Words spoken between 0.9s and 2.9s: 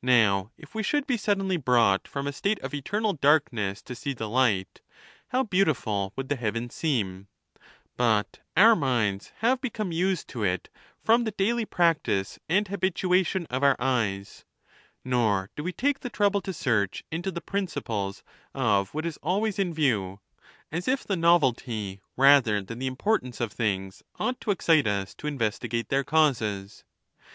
be suddenly brought from a state of